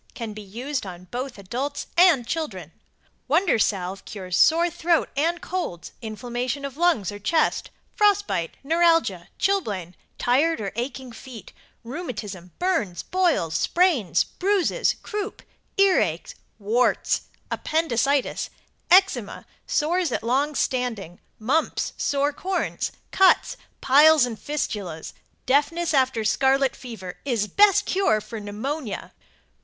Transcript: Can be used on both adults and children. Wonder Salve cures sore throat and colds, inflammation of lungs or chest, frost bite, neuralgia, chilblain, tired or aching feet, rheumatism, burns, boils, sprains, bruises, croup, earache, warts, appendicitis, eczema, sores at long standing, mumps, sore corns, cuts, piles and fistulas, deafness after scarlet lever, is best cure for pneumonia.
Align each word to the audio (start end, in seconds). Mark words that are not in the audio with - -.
Can 0.15 0.33
be 0.33 0.41
used 0.41 0.83
on 0.83 1.03
both 1.11 1.37
adults 1.37 1.85
and 1.95 2.25
children. 2.25 2.71
Wonder 3.27 3.59
Salve 3.59 4.03
cures 4.03 4.35
sore 4.35 4.67
throat 4.67 5.09
and 5.15 5.39
colds, 5.41 5.91
inflammation 6.01 6.65
of 6.65 6.75
lungs 6.75 7.11
or 7.11 7.19
chest, 7.19 7.69
frost 7.95 8.25
bite, 8.25 8.57
neuralgia, 8.63 9.27
chilblain, 9.37 9.93
tired 10.17 10.59
or 10.59 10.71
aching 10.75 11.11
feet, 11.11 11.53
rheumatism, 11.83 12.51
burns, 12.57 13.03
boils, 13.03 13.53
sprains, 13.53 14.23
bruises, 14.23 14.95
croup, 15.03 15.43
earache, 15.77 16.33
warts, 16.57 17.21
appendicitis, 17.51 18.49
eczema, 18.89 19.45
sores 19.67 20.11
at 20.11 20.23
long 20.23 20.55
standing, 20.55 21.19
mumps, 21.37 21.93
sore 21.95 22.33
corns, 22.33 22.91
cuts, 23.11 23.55
piles 23.81 24.25
and 24.25 24.39
fistulas, 24.39 25.13
deafness 25.45 25.93
after 25.93 26.23
scarlet 26.23 26.75
lever, 26.83 27.17
is 27.23 27.47
best 27.47 27.85
cure 27.85 28.19
for 28.19 28.39
pneumonia. 28.39 29.13